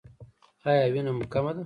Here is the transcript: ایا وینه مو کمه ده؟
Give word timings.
ایا 0.67 0.85
وینه 0.93 1.11
مو 1.17 1.25
کمه 1.33 1.51
ده؟ 1.55 1.59